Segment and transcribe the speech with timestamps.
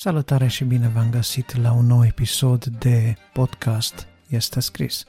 [0.00, 5.04] Salutare și bine v-am găsit la un nou episod de podcast Este scris.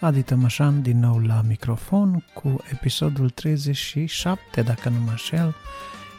[0.00, 5.54] Adi Tămășan din nou la microfon cu episodul 37, dacă nu mă înșel,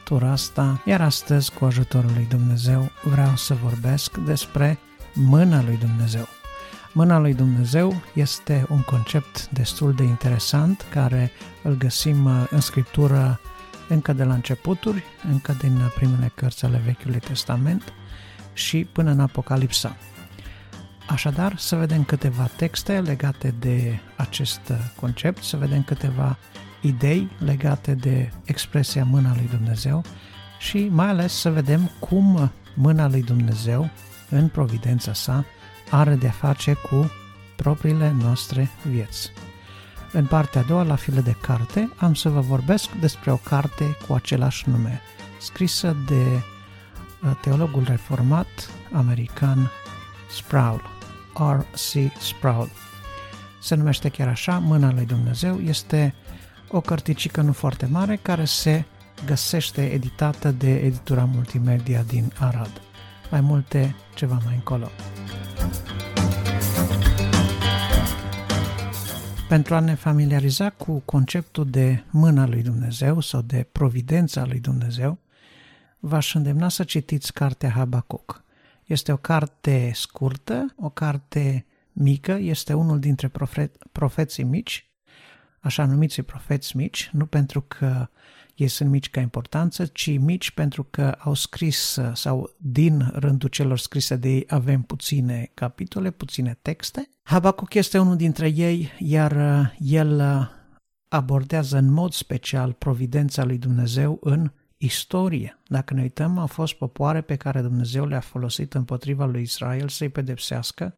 [0.03, 4.79] tura asta, iar astăzi, cu ajutorul lui Dumnezeu, vreau să vorbesc despre
[5.13, 6.27] mâna lui Dumnezeu.
[6.93, 11.31] Mâna lui Dumnezeu este un concept destul de interesant care
[11.63, 13.39] îl găsim uh, în scriptură
[13.89, 17.93] încă de la începuturi, încă din primele cărți ale Vechiului Testament
[18.55, 19.95] și până în Apocalipsa.
[21.07, 26.37] Așadar, să vedem câteva texte legate de acest concept, să vedem câteva
[26.81, 30.03] idei legate de expresia mâna lui Dumnezeu
[30.59, 33.89] și mai ales să vedem cum mâna lui Dumnezeu,
[34.29, 35.45] în providența sa,
[35.89, 37.11] are de-a face cu
[37.55, 39.31] propriile noastre vieți.
[40.11, 43.97] În partea a doua, la file de carte, am să vă vorbesc despre o carte
[44.07, 45.01] cu același nume,
[45.39, 46.54] scrisă de uh,
[47.33, 48.47] teologul reformat
[48.91, 49.71] american
[50.29, 50.81] Sproul,
[51.33, 52.11] R.C.
[52.19, 52.69] Sproul.
[53.61, 56.13] Se numește chiar așa, Mâna lui Dumnezeu, este
[56.71, 58.83] o cărticică nu foarte mare care se
[59.25, 62.81] găsește editată de editura multimedia din Arad.
[63.31, 64.89] Mai multe ceva mai încolo.
[69.47, 75.19] Pentru a ne familiariza cu conceptul de mâna lui Dumnezeu sau de providența lui Dumnezeu,
[76.05, 78.43] v-aș îndemna să citiți cartea Habacuc.
[78.83, 83.31] Este o carte scurtă, o carte mică, este unul dintre
[83.91, 84.89] profeții mici,
[85.59, 88.07] așa numiți profeți mici, nu pentru că
[88.55, 93.77] ei sunt mici ca importanță, ci mici pentru că au scris sau din rândul celor
[93.77, 97.09] scrise de ei avem puține capitole, puține texte.
[97.21, 100.47] Habacuc este unul dintre ei, iar uh, el uh,
[101.07, 105.59] abordează în mod special providența lui Dumnezeu în istorie.
[105.67, 110.09] Dacă ne uităm, au fost popoare pe care Dumnezeu le-a folosit împotriva lui Israel să-i
[110.09, 110.97] pedepsească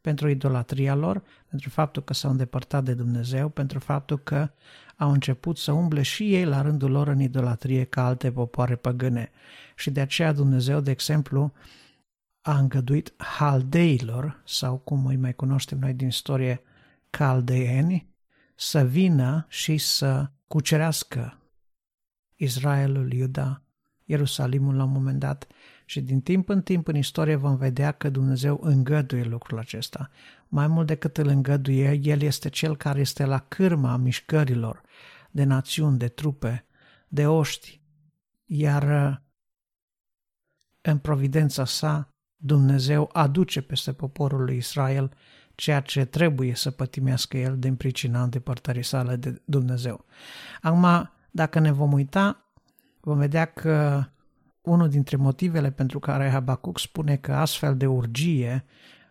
[0.00, 4.50] pentru idolatria lor, pentru faptul că s-au îndepărtat de Dumnezeu, pentru faptul că
[4.96, 9.30] au început să umble și ei la rândul lor în idolatrie ca alte popoare păgâne.
[9.76, 11.52] Și de aceea Dumnezeu, de exemplu,
[12.40, 16.62] a îngăduit haldeilor, sau cum îi mai cunoaștem noi din istorie,
[17.10, 18.08] caldeeni,
[18.54, 21.37] să vină și să cucerească
[22.38, 23.62] Israelul, Iuda,
[24.04, 25.46] Ierusalimul la un moment dat
[25.84, 30.10] și din timp în timp în istorie vom vedea că Dumnezeu îngăduie lucrul acesta.
[30.48, 34.82] Mai mult decât îl îngăduie, El este Cel care este la cârma mișcărilor
[35.30, 36.64] de națiuni, de trupe,
[37.08, 37.80] de oști,
[38.44, 39.22] iar
[40.80, 45.12] în providența sa Dumnezeu aduce peste poporul lui Israel
[45.54, 50.04] ceea ce trebuie să pătimească el din pricina îndepărtării sale de Dumnezeu.
[50.60, 52.52] Acum, dacă ne vom uita,
[53.00, 54.04] vom vedea că
[54.60, 58.64] unul dintre motivele pentru care Habacuc spune că astfel de urgie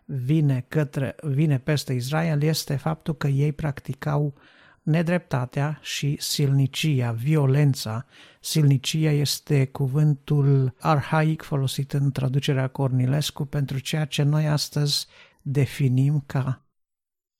[0.04, 4.34] vine, către, vine peste Israel este faptul că ei practicau
[4.82, 8.06] nedreptatea și silnicia, violența.
[8.40, 15.06] Silnicia este cuvântul arhaic folosit în traducerea Cornilescu pentru ceea ce noi astăzi
[15.42, 16.64] definim ca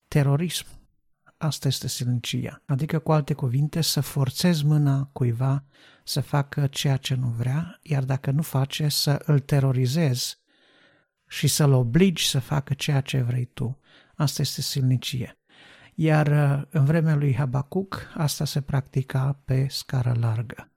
[0.09, 0.78] terorism.
[1.39, 2.63] Asta este silnicia.
[2.67, 5.65] Adică, cu alte cuvinte, să forțezi mâna cuiva
[6.05, 10.39] să facă ceea ce nu vrea, iar dacă nu face, să îl terorizezi
[11.29, 13.79] și să-l obligi să facă ceea ce vrei tu.
[14.15, 15.39] Asta este silnicie.
[15.95, 20.73] Iar uh, în vremea lui Habacuc, asta se practica pe scară largă.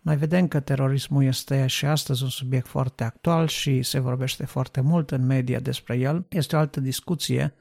[0.00, 4.80] Mai vedem că terorismul este și astăzi un subiect foarte actual și se vorbește foarte
[4.80, 6.26] mult în media despre el.
[6.28, 7.54] Este o altă discuție,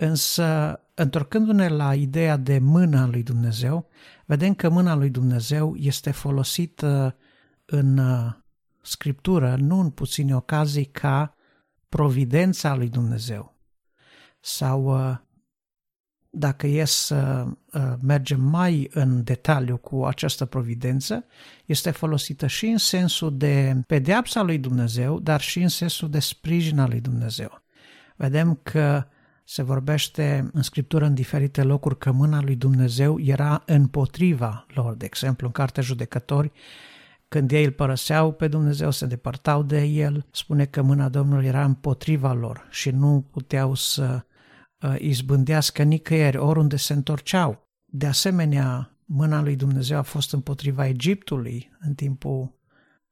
[0.00, 3.88] însă întorcându-ne la ideea de mâna lui Dumnezeu,
[4.26, 7.16] vedem că mâna lui Dumnezeu este folosită
[7.64, 8.32] în uh,
[8.82, 11.34] scriptură, nu în puține ocazii, ca
[11.88, 13.56] providența lui Dumnezeu.
[14.40, 15.16] Sau uh,
[16.30, 21.24] dacă e să uh, mergem mai în detaliu cu această providență,
[21.64, 26.78] este folosită și în sensul de pedeapsa lui Dumnezeu, dar și în sensul de sprijin
[26.78, 27.62] al lui Dumnezeu.
[28.16, 29.06] Vedem că
[29.50, 34.94] se vorbește în scriptură în diferite locuri că mâna lui Dumnezeu era împotriva lor.
[34.94, 36.52] De exemplu, în Cartea Judecători,
[37.28, 41.64] când ei îl părăseau pe Dumnezeu, se depărtau de el, spune că mâna Domnului era
[41.64, 44.24] împotriva lor și nu puteau să
[44.80, 47.68] uh, izbândească nicăieri, oriunde se întorceau.
[47.84, 52.58] De asemenea, mâna lui Dumnezeu a fost împotriva Egiptului în timpul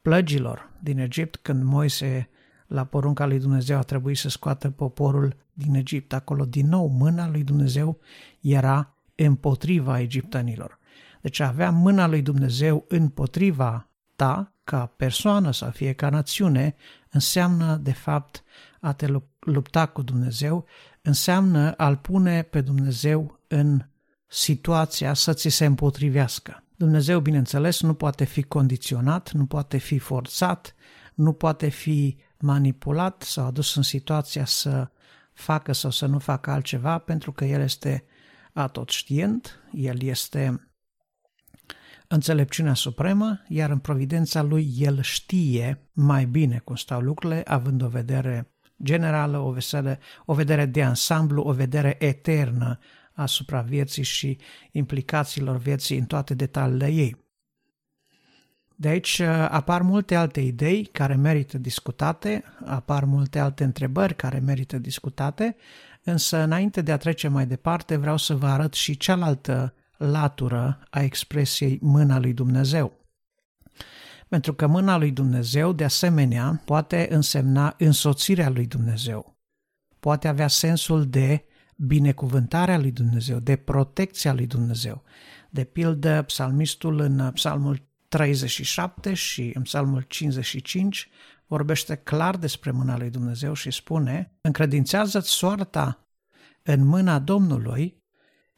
[0.02, 2.28] plăgilor din Egipt, când Moise,
[2.66, 6.12] la porunca lui Dumnezeu, a trebuit să scoată poporul din Egipt.
[6.12, 7.98] Acolo, din nou, mâna lui Dumnezeu
[8.40, 10.78] era împotriva egiptenilor.
[11.20, 16.74] Deci avea mâna lui Dumnezeu împotriva ta, ca persoană sau fie ca națiune,
[17.10, 18.42] înseamnă de fapt
[18.80, 19.06] a te
[19.38, 20.64] lupta cu Dumnezeu,
[21.02, 23.82] înseamnă a-L pune pe Dumnezeu în
[24.26, 26.62] situația să ți se împotrivească.
[26.76, 30.74] Dumnezeu, bineînțeles, nu poate fi condiționat, nu poate fi forțat,
[31.14, 34.90] nu poate fi manipulat sau adus în situația să
[35.32, 38.04] facă sau să nu facă altceva, pentru că El este
[38.52, 40.70] atot știent, El este
[42.08, 47.88] înțelepciunea supremă, iar în providența Lui El știe mai bine cum stau lucrurile, având o
[47.88, 52.78] vedere generală, o, vesele, o vedere de ansamblu, o vedere eternă
[53.12, 54.38] asupra vieții și
[54.72, 57.25] implicațiilor vieții în toate detaliile ei.
[58.78, 64.38] De aici uh, apar multe alte idei care merită discutate, apar multe alte întrebări care
[64.38, 65.56] merită discutate,
[66.04, 71.02] însă înainte de a trece mai departe vreau să vă arăt și cealaltă latură a
[71.02, 72.92] expresiei mâna lui Dumnezeu.
[74.28, 79.36] Pentru că mâna lui Dumnezeu, de asemenea, poate însemna însoțirea lui Dumnezeu.
[80.00, 81.44] Poate avea sensul de
[81.76, 85.02] binecuvântarea lui Dumnezeu, de protecția lui Dumnezeu.
[85.50, 91.08] De pildă, psalmistul în psalmul 37 și în psalmul 55
[91.46, 96.08] vorbește clar despre mâna lui Dumnezeu și spune încredințează-ți soarta
[96.62, 98.02] în mâna Domnului,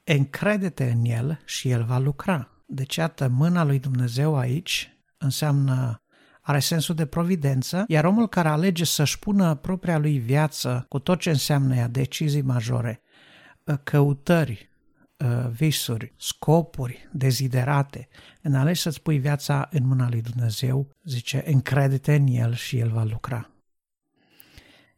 [0.04, 2.62] încrede-te în El și El va lucra.
[2.66, 6.02] Deci, iată, mâna lui Dumnezeu aici înseamnă
[6.40, 11.20] are sensul de providență, iar omul care alege să-și pună propria lui viață cu tot
[11.20, 13.02] ce înseamnă ea, decizii majore,
[13.82, 14.67] căutări,
[15.50, 18.08] visuri, scopuri, deziderate,
[18.42, 22.90] în ales să-ți pui viața în mâna lui Dumnezeu, zice, încredete în El și El
[22.90, 23.50] va lucra.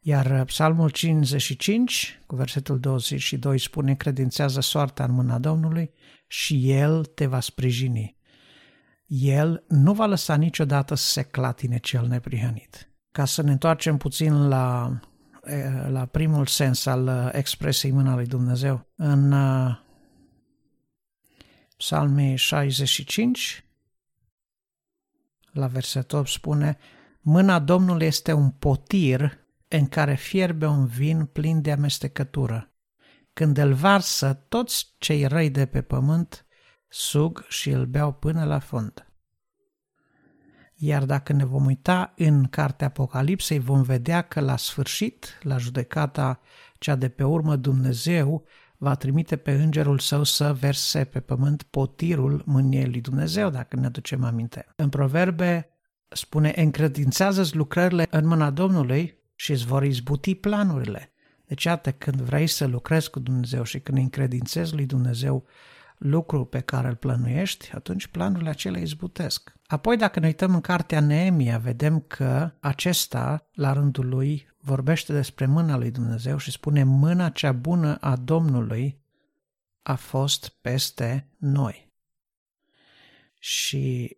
[0.03, 5.91] Iar Psalmul 55, cu versetul 22, spune, credințează soarta în mâna Domnului
[6.27, 8.15] și El te va sprijini.
[9.05, 12.89] El nu va lăsa niciodată să se clatine cel neprihănit.
[13.11, 14.99] Ca să ne întoarcem puțin la,
[15.87, 19.33] la primul sens al expresiei mâna lui Dumnezeu, în
[21.81, 23.65] Psalmii 65,
[25.51, 26.77] la versetul 8 spune,
[27.21, 32.71] Mâna Domnului este un potir în care fierbe un vin plin de amestecătură.
[33.33, 36.45] Când îl varsă, toți cei răi de pe pământ
[36.87, 39.11] sug și îl beau până la fund.
[40.75, 46.39] Iar dacă ne vom uita în cartea Apocalipsei, vom vedea că la sfârșit, la judecata
[46.77, 48.45] cea de pe urmă, Dumnezeu
[48.83, 53.85] va trimite pe îngerul său să verse pe pământ potirul mâniei lui Dumnezeu, dacă ne
[53.85, 54.65] aducem aminte.
[54.75, 55.69] În proverbe
[56.07, 61.13] spune, încredințează-ți lucrările în mâna Domnului și îți vor izbuti planurile.
[61.45, 65.45] Deci, iată, când vrei să lucrezi cu Dumnezeu și când încredințezi lui Dumnezeu
[66.03, 69.53] lucru pe care îl plănuiești, atunci planurile acelea izbutesc.
[69.67, 75.45] Apoi, dacă ne uităm în cartea Neemia, vedem că acesta, la rândul lui, vorbește despre
[75.45, 78.99] mâna lui Dumnezeu și spune mâna cea bună a Domnului
[79.81, 81.91] a fost peste noi.
[83.39, 84.17] Și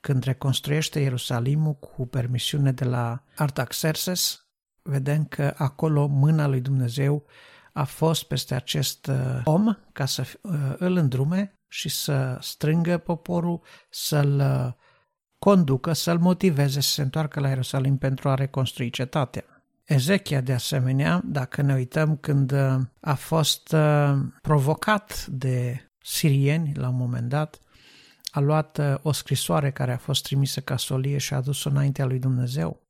[0.00, 4.46] când reconstruiește Ierusalimul cu permisiune de la Artaxerxes,
[4.82, 7.26] vedem că acolo mâna lui Dumnezeu
[7.72, 13.60] a fost peste acest uh, om ca să uh, îl îndrume și să strângă poporul,
[13.90, 14.72] să-l uh,
[15.38, 19.44] conducă, să-l motiveze să se întoarcă la Ierusalim pentru a reconstrui cetatea.
[19.84, 22.52] Ezechia, de asemenea, dacă ne uităm când
[23.00, 23.74] a fost
[24.42, 27.60] provocat de sirieni la un moment dat,
[28.30, 32.18] a luat o scrisoare care a fost trimisă ca solie și a adus-o înaintea lui
[32.18, 32.81] Dumnezeu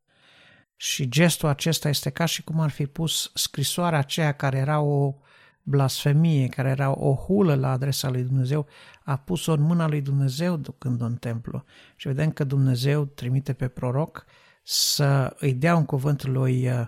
[0.76, 5.14] și gestul acesta este ca și cum ar fi pus scrisoarea aceea care era o
[5.62, 8.66] blasfemie, care era o hulă la adresa lui Dumnezeu,
[9.04, 11.64] a pus-o în mâna lui Dumnezeu ducând-o în templu.
[11.96, 14.24] Și vedem că Dumnezeu trimite pe proroc
[14.62, 16.86] să îi dea un cuvânt lui uh,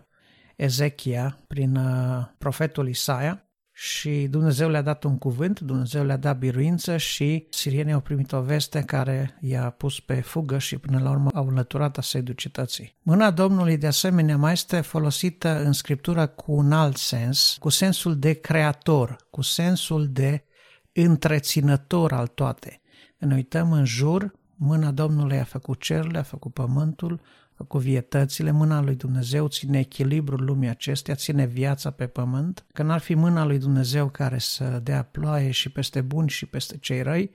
[0.57, 3.44] Ezechia prin uh, profetul Isaia
[3.77, 8.41] și Dumnezeu le-a dat un cuvânt, Dumnezeu le-a dat biruință și sirienii au primit o
[8.41, 12.97] veste care i-a pus pe fugă și până la urmă au înlăturat asediul cetății.
[13.03, 18.19] Mâna Domnului de asemenea mai este folosită în Scriptură cu un alt sens, cu sensul
[18.19, 20.45] de creator, cu sensul de
[20.93, 22.81] întreținător al toate.
[23.19, 27.21] Când ne uităm în jur, mâna Domnului a făcut cerul, a făcut pământul,
[27.69, 33.01] cu vietățile, mâna lui Dumnezeu ține echilibrul lumii acestea, ține viața pe pământ, că n-ar
[33.01, 37.31] fi mâna lui Dumnezeu care să dea ploaie și peste buni și peste cei răi,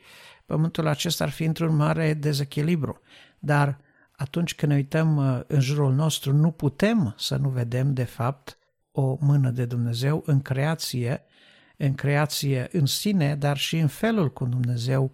[0.46, 3.02] pământul acesta ar fi într-un mare dezechilibru.
[3.40, 3.80] Dar
[4.12, 8.58] atunci când ne uităm uh, în jurul nostru, nu putem să nu vedem, de fapt,
[8.92, 11.24] o mână de Dumnezeu în creație,
[11.78, 15.12] în creație în sine, dar și în felul cum Dumnezeu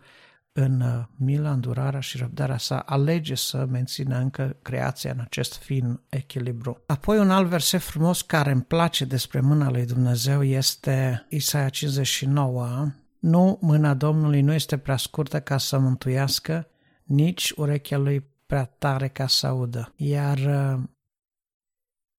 [0.58, 6.02] în uh, mila, îndurarea și răbdarea sa, alege să mențină încă creația în acest fin
[6.10, 6.84] echilibru.
[6.86, 12.92] Apoi un alt verset frumos care îmi place despre mâna lui Dumnezeu este Isaia 59.
[13.20, 16.68] Nu, mâna Domnului nu este prea scurtă ca să mântuiască,
[17.04, 19.94] nici urechea lui prea tare ca să audă.
[19.96, 20.84] Iar uh,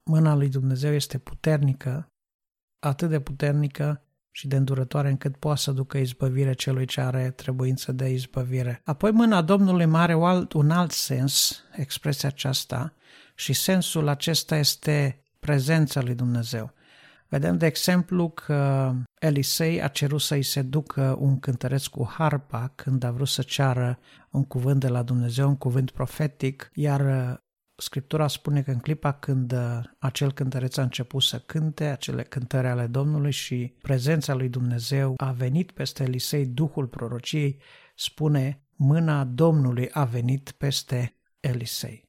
[0.03, 2.13] mâna lui Dumnezeu este puternică,
[2.79, 4.06] atât de puternică
[4.37, 8.81] și de îndurătoare încât poate să ducă izbăvire celui ce are trebuință de izbăvire.
[8.85, 10.15] Apoi mâna Domnului mai are
[10.53, 12.93] un alt sens, expresia aceasta,
[13.35, 16.73] și sensul acesta este prezența lui Dumnezeu.
[17.29, 23.03] Vedem, de exemplu, că Elisei a cerut să-i se ducă un cântăreț cu harpa când
[23.03, 23.99] a vrut să ceară
[24.31, 27.01] un cuvânt de la Dumnezeu, un cuvânt profetic, iar
[27.79, 32.67] Scriptura spune că în clipa când uh, acel cântăreț a început să cânte acele cântări
[32.67, 37.61] ale Domnului și prezența lui Dumnezeu a venit peste Elisei, Duhul prorociei,
[37.95, 42.05] spune, mâna Domnului a venit peste Elisei.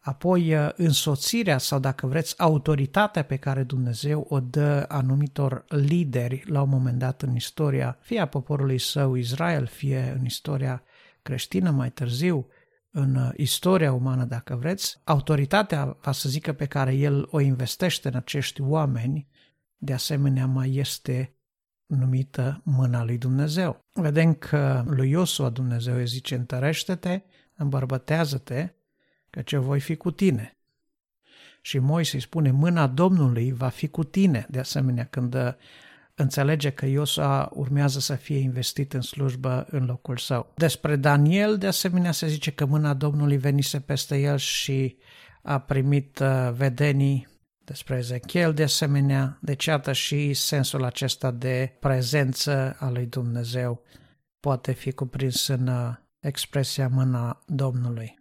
[0.00, 6.62] Apoi, uh, însoțirea sau, dacă vreți, autoritatea pe care Dumnezeu o dă anumitor lideri la
[6.62, 10.82] un moment dat în istoria, fie a poporului său Israel, fie în istoria
[11.22, 12.46] creștină mai târziu,
[12.90, 18.08] în uh, istoria umană, dacă vreți, autoritatea, va să zică, pe care el o investește
[18.08, 19.28] în acești oameni,
[19.76, 21.34] de asemenea mai este
[21.86, 23.84] numită mâna lui Dumnezeu.
[23.92, 27.22] Vedem că lui Iosua Dumnezeu îi zice, întărește-te,
[27.54, 28.74] îmbărbătează-te,
[29.30, 30.54] că ce voi fi cu tine.
[31.62, 34.46] Și Moise îi spune, mâna Domnului va fi cu tine.
[34.48, 35.52] De asemenea, când uh,
[36.20, 40.52] înțelege că Iosua urmează să fie investit în slujbă în locul său.
[40.54, 44.96] Despre Daniel, de asemenea, se zice că mâna Domnului venise peste el și
[45.42, 47.28] a primit uh, vedenii
[47.64, 53.82] despre Ezechiel, de asemenea, deci iată și sensul acesta de prezență a lui Dumnezeu
[54.40, 58.19] poate fi cuprins în uh, expresia mâna Domnului.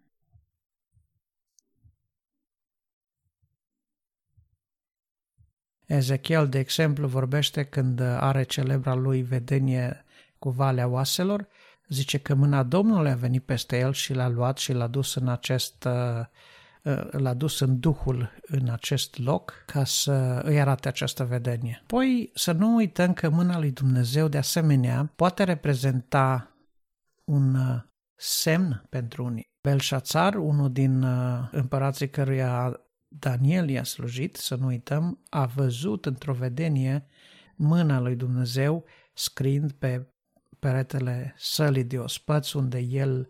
[5.90, 10.06] Ezechiel, de exemplu, vorbește când are celebra lui vedenie
[10.40, 11.48] cu Valea Oaselor,
[11.88, 15.28] zice că mâna Domnului a venit peste el și l-a luat și l-a dus în
[15.28, 16.26] acest uh,
[16.84, 21.84] uh, l-a dus în Duhul în acest loc ca să îi arate această vedenie.
[21.86, 26.56] Poi să nu uităm că mâna lui Dumnezeu de asemenea poate reprezenta
[27.24, 27.82] un uh,
[28.16, 29.50] semn pentru unii.
[29.62, 31.04] Belșațar, unul din
[31.52, 32.80] împărații căruia
[33.10, 37.06] Daniel i-a slujit, să nu uităm, a văzut într-o vedenie
[37.56, 40.08] mâna lui Dumnezeu scriind pe
[40.60, 43.30] peretele sălii de ospăți, unde el,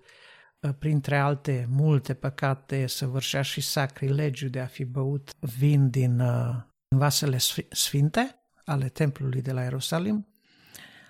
[0.64, 6.68] ă, printre alte multe păcate, săvârșea și sacrilegiu de a fi băut vin din ă,
[6.96, 7.38] vasele
[7.70, 10.28] sfinte ale templului de la Ierusalim.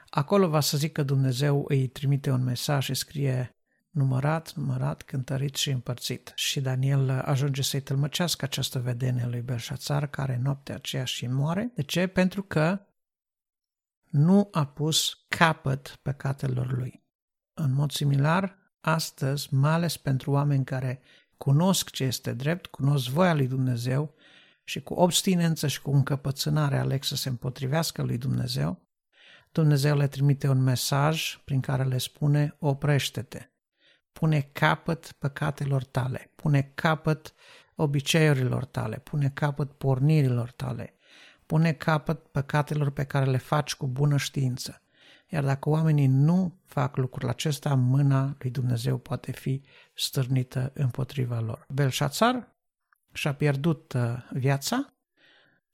[0.09, 3.58] Acolo va să zic că Dumnezeu îi trimite un mesaj și scrie
[3.99, 6.31] numărat, numărat, cântărit și împărțit.
[6.35, 11.71] Și Daniel ajunge să-i tălmăcească această vedenie lui Belșațar, care noaptea aceea și moare.
[11.75, 12.07] De ce?
[12.07, 12.79] Pentru că
[14.09, 17.03] nu a pus capăt păcatelor lui.
[17.53, 21.01] În mod similar, astăzi, mai ales pentru oameni care
[21.37, 24.13] cunosc ce este drept, cunosc voia lui Dumnezeu
[24.63, 28.87] și cu obstinență și cu încăpățânare aleg să se împotrivească lui Dumnezeu,
[29.51, 33.49] Dumnezeu le trimite un mesaj prin care le spune oprește-te,
[34.19, 37.33] pune capăt păcatelor tale, pune capăt
[37.75, 40.93] obiceiurilor tale, pune capăt pornirilor tale,
[41.45, 44.81] pune capăt păcatelor pe care le faci cu bună știință.
[45.27, 49.61] Iar dacă oamenii nu fac lucrul acesta, mâna lui Dumnezeu poate fi
[49.93, 51.65] stârnită împotriva lor.
[51.73, 52.55] Belșațar
[53.13, 54.93] și-a pierdut uh, viața,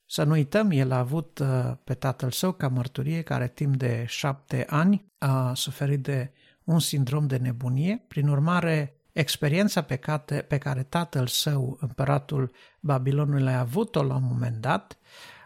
[0.04, 4.04] să nu uităm, el a avut uh, pe tatăl său ca mărturie care timp de
[4.08, 6.32] șapte ani a suferit de
[6.66, 8.04] un sindrom de nebunie.
[8.08, 14.24] Prin urmare, experiența pe care, pe care tatăl său, împăratul Babilonului, a avut-o la un
[14.24, 14.98] moment dat,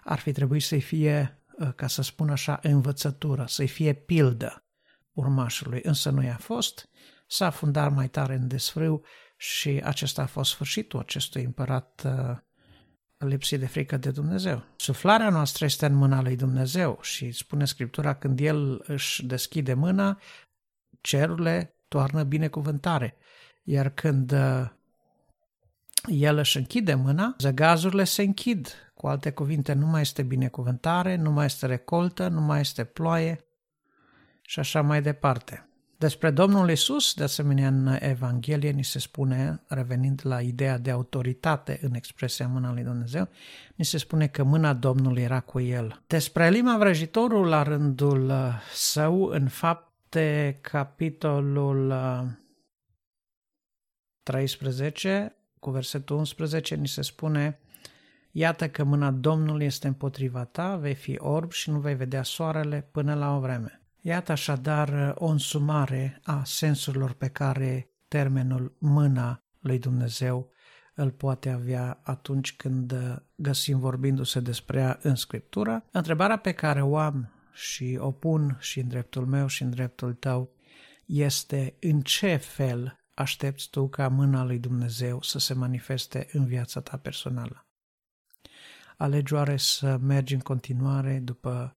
[0.04, 4.64] ar fi trebuit să-i fie, ă, ca să spun așa, învățătură, să-i fie pildă
[5.12, 6.88] urmașului, însă nu i-a fost,
[7.26, 9.02] s-a fundat mai tare în desfrâu
[9.36, 12.36] și acesta a fost sfârșitul acestui împărat uh,
[13.16, 14.64] lipsit de frică de Dumnezeu.
[14.76, 20.18] Suflarea noastră este în mâna lui Dumnezeu și spune Scriptura când El își deschide mâna,
[21.00, 23.16] cerurile toarnă binecuvântare.
[23.62, 24.71] Iar când uh,
[26.07, 28.75] el își închide mâna, zăgazurile se închid.
[28.95, 33.45] Cu alte cuvinte, nu mai este binecuvântare, nu mai este recoltă, nu mai este ploaie
[34.42, 35.71] și așa mai departe.
[36.00, 41.78] Despre Domnul Isus, de asemenea în Evanghelie, ni se spune, revenind la ideea de autoritate
[41.83, 43.28] în expresia mâna lui Dumnezeu,
[43.75, 46.02] ni se spune că mâna Domnului era cu el.
[46.07, 51.95] Despre Elima vrăjitorul, la rândul uh, său, în fapt, Marte, capitolul
[54.23, 57.61] 13, cu versetul 11, ni se spune
[58.31, 62.88] Iată că mâna Domnului este împotriva ta, vei fi orb și nu vei vedea soarele
[62.93, 63.83] până la o vreme.
[64.00, 70.50] Iată așadar o însumare a sensurilor pe care termenul mâna lui Dumnezeu
[70.95, 72.95] îl poate avea atunci când
[73.35, 75.85] găsim vorbindu-se despre ea în Scriptură.
[75.90, 80.14] Întrebarea pe care o am și o pun și în dreptul meu și în dreptul
[80.14, 80.52] tău
[81.07, 86.81] este în ce fel aștepți tu ca mâna lui Dumnezeu să se manifeste în viața
[86.81, 87.67] ta personală.
[88.97, 91.76] Alegi oare să mergi în continuare după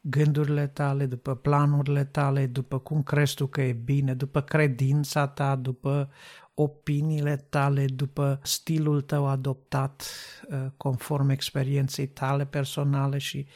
[0.00, 5.56] gândurile tale, după planurile tale, după cum crezi tu că e bine, după credința ta,
[5.56, 6.10] după
[6.54, 10.10] opiniile tale, după stilul tău adoptat
[10.48, 13.46] uh, conform experienței tale personale și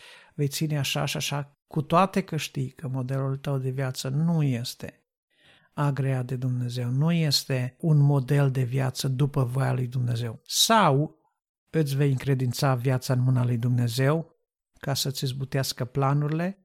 [0.40, 4.42] vei ține așa și așa, cu toate că știi că modelul tău de viață nu
[4.42, 5.04] este
[5.72, 10.40] agreat de Dumnezeu, nu este un model de viață după voia lui Dumnezeu.
[10.46, 11.18] Sau
[11.70, 14.36] îți vei încredința viața în mâna lui Dumnezeu
[14.78, 16.58] ca să-ți zbutească planurile,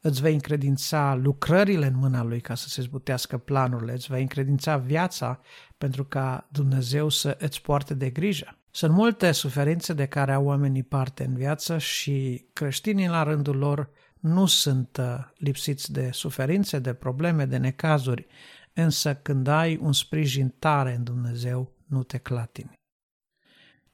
[0.00, 5.40] îți vei încredința lucrările în mâna lui ca să-ți zbutească planurile, îți vei încredința viața
[5.78, 8.58] pentru ca Dumnezeu să îți poarte de grijă.
[8.76, 13.90] Sunt multe suferințe de care au oamenii parte în viață și creștinii la rândul lor
[14.20, 18.26] nu sunt uh, lipsiți de suferințe, de probleme, de necazuri,
[18.72, 22.72] însă când ai un sprijin tare în Dumnezeu, nu te clatini.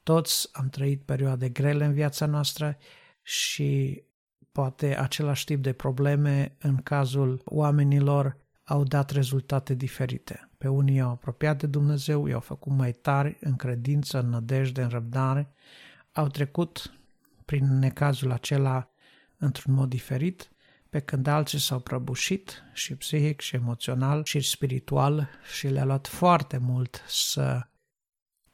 [0.02, 2.76] Toți am trăit perioade grele în viața noastră
[3.22, 4.02] și
[4.52, 10.49] poate același tip de probleme în cazul oamenilor au dat rezultate diferite.
[10.60, 14.88] Pe unii i-au apropiat de Dumnezeu, i-au făcut mai tari în credință, în nădejde, în
[14.88, 15.52] răbdare,
[16.12, 16.94] au trecut
[17.44, 18.90] prin necazul acela
[19.36, 20.50] într-un mod diferit,
[20.90, 26.56] pe când alții s-au prăbușit și psihic și emoțional și spiritual și le-a luat foarte
[26.56, 27.66] mult să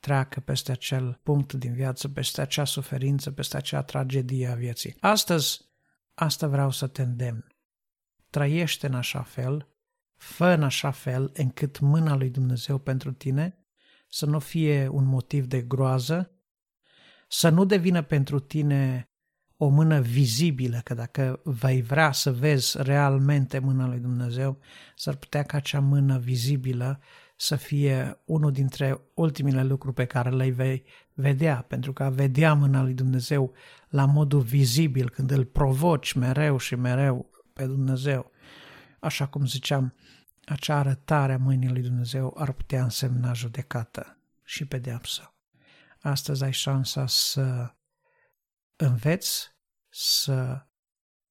[0.01, 4.97] treacă peste acel punct din viață, peste acea suferință, peste acea tragedie a vieții.
[5.01, 5.61] Astăzi,
[6.15, 7.47] asta vreau să te îndemn.
[8.31, 9.69] Trăiește în așa fel,
[10.17, 13.59] fă în așa fel încât mâna lui Dumnezeu pentru tine
[14.09, 16.31] să nu fie un motiv de groază,
[17.29, 19.11] să nu devină pentru tine
[19.57, 24.59] o mână vizibilă, că dacă vei vrea să vezi realmente mâna lui Dumnezeu,
[24.95, 27.01] s-ar putea ca acea mână vizibilă
[27.37, 32.55] să fie unul dintre ultimele lucruri pe care le vei vedea, pentru că a vedea
[32.55, 33.53] mâna lui Dumnezeu
[33.89, 38.31] la modul vizibil, când îl provoci mereu și mereu pe Dumnezeu,
[39.01, 39.95] așa cum ziceam,
[40.45, 45.35] acea arătare a mâinii lui Dumnezeu ar putea însemna judecată și pedeapsă.
[46.01, 47.75] Astăzi ai șansa să
[48.77, 49.55] înveți
[49.89, 50.67] să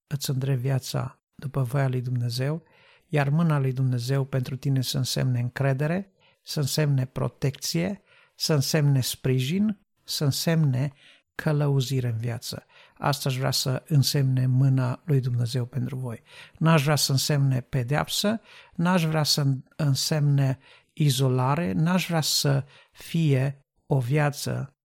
[0.07, 2.63] îți îndrevi viața după voia lui Dumnezeu,
[3.07, 8.01] iar mâna lui Dumnezeu pentru tine să însemne încredere, să însemne protecție,
[8.35, 10.93] să însemne sprijin, să însemne
[11.35, 12.65] călăuzire în viață.
[13.05, 16.21] Asta aș vrea să însemne mâna lui Dumnezeu pentru voi.
[16.57, 18.41] N-aș vrea să însemne pedeapsă,
[18.75, 20.59] n-aș vrea să însemne
[20.93, 24.75] izolare, n-aș vrea să fie o viață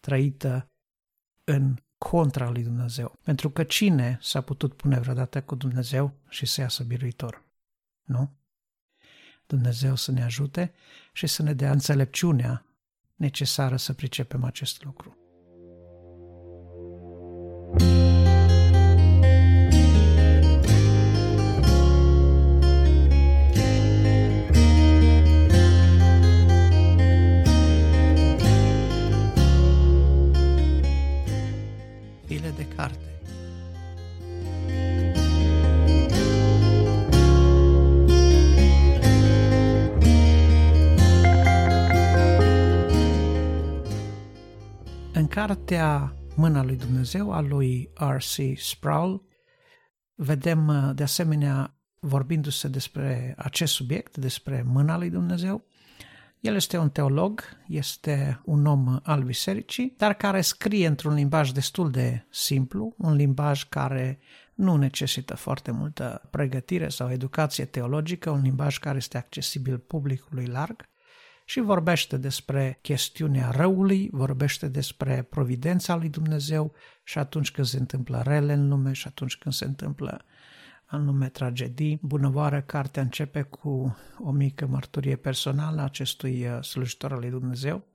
[0.00, 0.66] trăită
[1.44, 3.18] în contra lui Dumnezeu.
[3.22, 7.44] Pentru că cine s-a putut pune vreodată cu Dumnezeu și să iasă biruitor?
[8.02, 8.36] Nu?
[9.46, 10.74] Dumnezeu să ne ajute
[11.12, 12.66] și să ne dea înțelepciunea
[13.14, 15.23] necesară să pricepem acest lucru.
[45.46, 48.58] Cartea Mâna lui Dumnezeu a lui R.C.
[48.58, 49.24] Sproul
[50.14, 55.64] vedem uh, de asemenea vorbindu-se despre acest subiect, despre mâna lui Dumnezeu.
[56.40, 61.90] El este un teolog, este un om al bisericii, dar care scrie într-un limbaj destul
[61.90, 64.18] de simplu, un limbaj care
[64.54, 70.92] nu necesită foarte multă pregătire sau educație teologică, un limbaj care este accesibil publicului larg
[71.44, 78.22] și vorbește despre chestiunea răului, vorbește despre providența lui Dumnezeu și atunci când se întâmplă
[78.24, 80.24] rele în lume și atunci când se întâmplă
[80.86, 81.98] în lume tragedii.
[82.02, 87.86] Bunăvoară, cartea începe cu o mică mărturie personală a acestui uh, slujitor al lui Dumnezeu,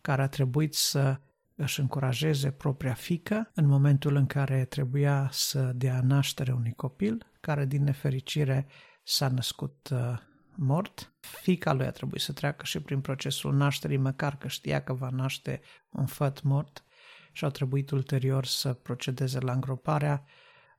[0.00, 1.20] care a trebuit să
[1.54, 7.66] își încurajeze propria fică în momentul în care trebuia să dea naștere unui copil, care
[7.66, 8.66] din nefericire
[9.02, 9.98] s-a născut uh,
[10.56, 11.12] mort.
[11.20, 15.08] Fica lui a trebuit să treacă și prin procesul nașterii, măcar că știa că va
[15.08, 15.60] naște
[15.90, 16.84] un făt mort
[17.32, 20.24] și a trebuit ulterior să procedeze la îngroparea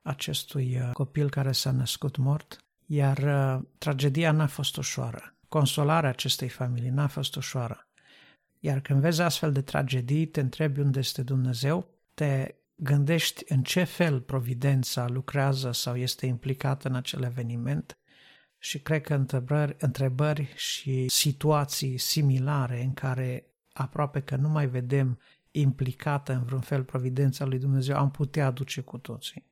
[0.02, 2.64] acestui uh, copil care s-a născut mort.
[2.86, 5.36] Iar uh, tragedia n-a fost ușoară.
[5.48, 7.86] Consolarea acestei familii n-a fost ușoară.
[8.58, 13.84] Iar când vezi astfel de tragedii, te întrebi unde este Dumnezeu, te gândești în ce
[13.84, 17.96] fel providența lucrează sau este implicată în acel eveniment
[18.64, 25.18] și cred că întrebări, întrebări și situații similare în care aproape că nu mai vedem
[25.50, 29.46] implicată în vreun fel providența lui Dumnezeu am putea aduce cu toții.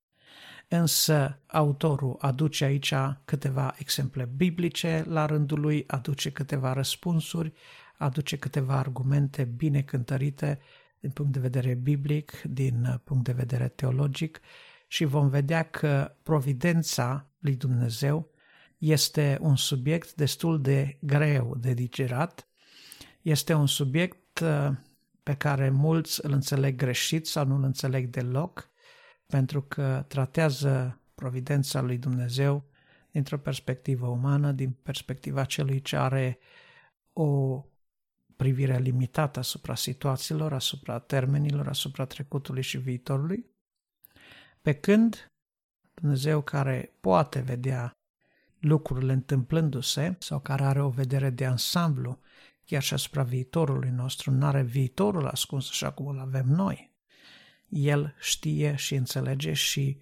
[0.68, 2.94] Însă autorul aduce aici
[3.25, 7.53] câteva exemple biblice la rândul lui, aduce câteva răspunsuri,
[7.99, 10.59] aduce câteva argumente bine cântărite
[11.01, 14.40] din punct de vedere biblic, din punct de vedere teologic
[14.87, 18.31] și vom vedea că providența lui Dumnezeu
[18.81, 22.49] este un subiect destul de greu de digerat,
[23.23, 24.71] este un subiect uh,
[25.23, 28.71] pe care mulți îl înțeleg greșit sau nu îl înțeleg deloc,
[29.27, 32.64] pentru că tratează providența lui Dumnezeu
[33.11, 36.38] dintr-o perspectivă umană, din perspectiva celui ce are
[37.12, 37.64] o
[38.37, 43.47] privire limitată asupra situațiilor, asupra termenilor, asupra trecutului și viitorului,
[44.61, 45.33] pe când
[45.95, 48.00] Dumnezeu care poate vedea
[48.61, 52.20] lucrurile întâmplându-se sau care are o vedere de ansamblu
[52.64, 56.94] chiar și asupra viitorului nostru, nu are viitorul ascuns așa cum îl avem noi.
[57.68, 60.01] El știe și înțelege și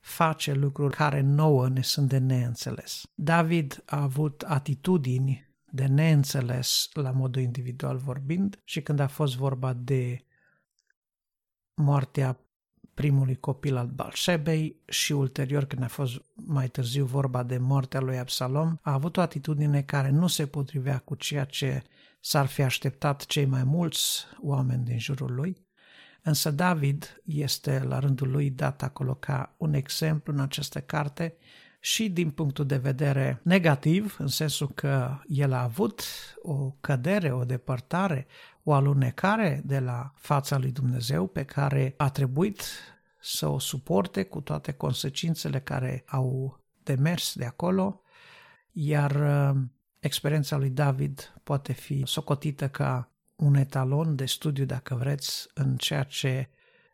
[0.00, 3.02] face lucruri care nouă ne sunt de neînțeles.
[3.14, 9.72] David a avut atitudini de neînțeles la modul individual vorbind și când a fost vorba
[9.72, 10.24] de
[11.74, 12.40] moartea
[12.94, 18.18] primului copil al Balșebei și ulterior când a fost mai târziu vorba de moartea lui
[18.18, 21.82] Absalom, a avut o atitudine care nu se potrivea cu ceea ce
[22.20, 25.66] s-ar fi așteptat cei mai mulți oameni din jurul lui,
[26.22, 31.36] însă David este la rândul lui dat acolo ca un exemplu în această carte
[31.80, 36.02] și din punctul de vedere negativ, în sensul că el a avut
[36.42, 38.26] o cădere, o depărtare,
[38.62, 42.62] o alunecare de la fața lui Dumnezeu pe care a trebuit
[43.20, 48.02] să o suporte cu toate consecințele care au demers de acolo,
[48.72, 49.60] iar uh,
[49.98, 56.02] experiența lui David poate fi socotită ca un etalon de studiu, dacă vreți, în ceea
[56.02, 56.48] ce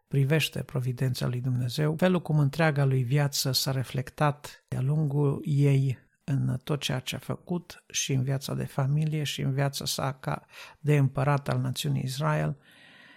[0.09, 6.59] privește providența lui Dumnezeu, felul cum întreaga lui viață s-a reflectat de-a lungul ei în
[6.65, 10.47] tot ceea ce a făcut și în viața de familie și în viața sa ca
[10.81, 12.57] de împărat al națiunii Israel.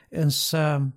[0.10, 0.92] Însă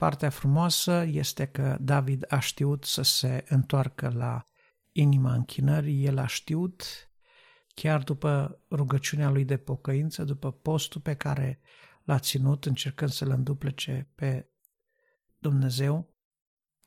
[0.00, 4.46] partea frumoasă este că David a știut să se întoarcă la
[4.92, 6.84] inima închinării, el a știut
[7.74, 11.60] chiar după rugăciunea lui de pocăință, după postul pe care
[12.04, 14.50] l-a ținut încercând să-l înduplece pe
[15.38, 16.14] Dumnezeu,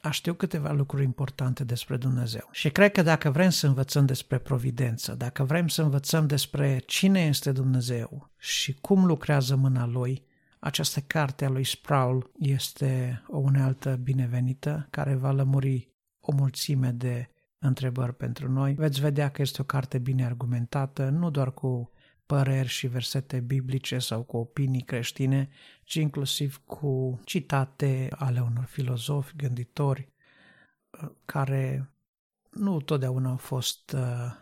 [0.01, 2.49] a știu câteva lucruri importante despre Dumnezeu.
[2.51, 7.25] Și cred că dacă vrem să învățăm despre providență, dacă vrem să învățăm despre cine
[7.25, 10.31] este Dumnezeu și cum lucrează mâna Lui,
[10.63, 17.29] această carte a lui Sproul este o unealtă binevenită care va lămuri o mulțime de
[17.57, 18.73] întrebări pentru noi.
[18.73, 21.91] Veți vedea că este o carte bine argumentată, nu doar cu
[22.25, 25.49] păreri și versete biblice sau cu opinii creștine,
[25.83, 30.09] ci inclusiv cu citate ale unor filozofi, gânditori,
[30.89, 31.93] uh, care
[32.49, 34.41] nu totdeauna au fost uh,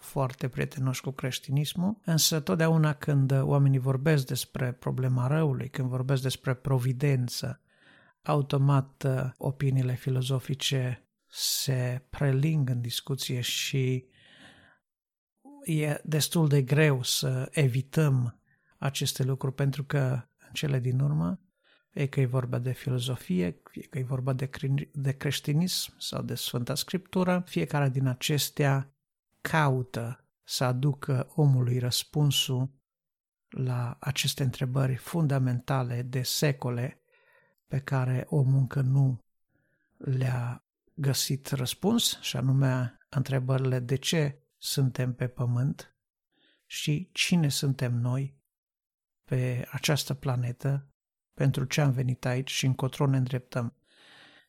[0.00, 6.54] foarte prietenoși cu creștinismul, însă totdeauna când oamenii vorbesc despre problema răului, când vorbesc despre
[6.54, 7.60] providență,
[8.22, 14.06] automat uh, opiniile filozofice se preling în discuție și
[15.64, 18.40] e destul de greu să evităm
[18.78, 21.40] aceste lucruri pentru că în cele din urmă,
[21.90, 26.22] e că e vorba de filozofie, fie că e vorba de, cre- de creștinism sau
[26.22, 28.94] de Sfânta Scriptură, fiecare din acestea
[29.40, 32.70] caută să aducă omului răspunsul
[33.48, 37.02] la aceste întrebări fundamentale de secole
[37.66, 39.24] pe care omul încă nu
[39.96, 45.94] le-a găsit răspuns, și anume întrebările de ce suntem pe pământ
[46.66, 48.38] și cine suntem noi
[49.24, 50.88] pe această planetă,
[51.34, 53.76] pentru ce am venit aici și încotro ne îndreptăm.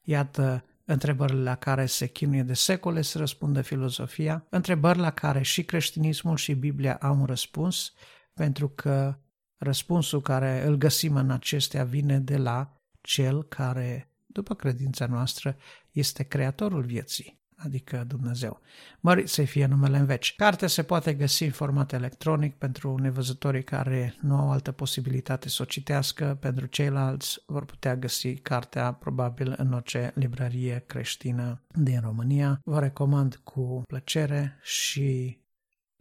[0.02, 5.64] Iată întrebările la care se chinuie de secole să răspundă filozofia, întrebări la care și
[5.64, 7.94] creștinismul și Biblia au un răspuns,
[8.34, 9.18] pentru că
[9.58, 15.58] răspunsul care îl găsim în acestea vine de la cel care, după credința noastră,
[15.92, 18.62] este creatorul vieții adică Dumnezeu.
[19.00, 20.36] Mărit să fie numele în veci.
[20.36, 25.62] Cartea se poate găsi în format electronic pentru nevăzătorii care nu au altă posibilitate să
[25.62, 32.60] o citească, pentru ceilalți vor putea găsi cartea probabil în orice librărie creștină din România.
[32.64, 35.40] Vă recomand cu plăcere și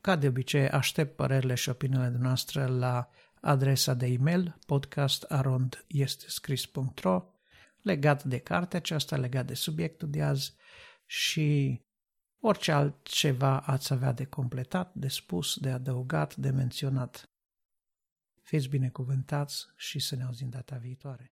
[0.01, 3.09] ca de obicei aștept părerile și opiniile noastre la
[3.41, 7.25] adresa de e-mail podcastarondestescris.ro
[7.83, 10.55] legat de cartea aceasta, legat de subiectul de azi
[11.11, 11.81] și
[12.41, 17.31] orice altceva ați avea de completat, de spus, de adăugat, de menționat.
[18.43, 21.33] Fiți binecuvântați și să ne auzim data viitoare.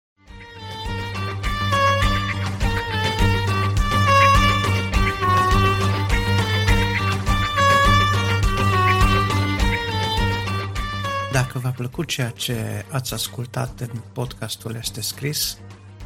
[11.32, 15.58] Dacă v-a plăcut ceea ce ați ascultat în podcastul Este Scris,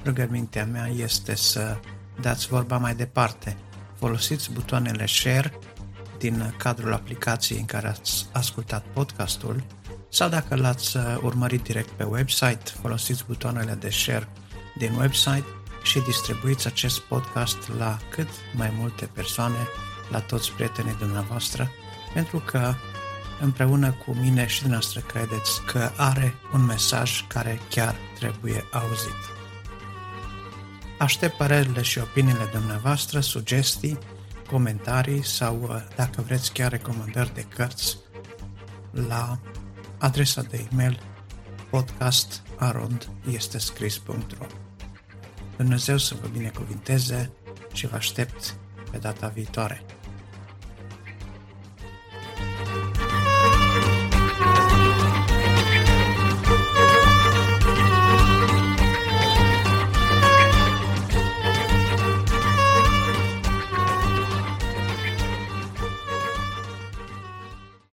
[0.04, 1.81] rugămintea mea este să
[2.20, 3.57] dați vorba mai departe.
[3.98, 5.59] Folosiți butoanele share
[6.18, 9.64] din cadrul aplicației în care ați ascultat podcastul
[10.09, 14.28] sau dacă l-ați uh, urmărit direct pe website, folosiți butoanele de share
[14.78, 15.44] din website
[15.83, 19.68] și distribuiți acest podcast la cât mai multe persoane,
[20.11, 21.70] la toți prietenii dumneavoastră,
[22.14, 22.74] pentru că
[23.40, 29.38] împreună cu mine și dumneavoastră credeți că are un mesaj care chiar trebuie auzit.
[30.98, 33.98] Aștept părerile și opiniile dumneavoastră, sugestii,
[34.50, 37.96] comentarii sau, uh, dacă vreți, chiar recomandări de cărți
[39.08, 39.38] la
[39.98, 41.00] adresa de e-mail
[41.70, 44.46] podcastarondestescris.ro
[45.56, 47.30] Dumnezeu să vă binecuvinteze
[47.72, 48.54] și vă aștept
[48.90, 49.82] pe data viitoare.